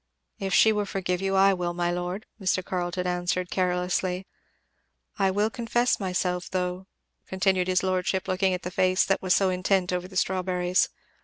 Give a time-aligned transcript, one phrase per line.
[0.39, 2.65] "If she will forgive you, I will, my lord," Mr.
[2.65, 4.25] Carleton answered carelessly.
[5.19, 6.87] "I will confess myself though,"
[7.27, 10.89] continued his lordship looking at the face that was so intent over the strawberries.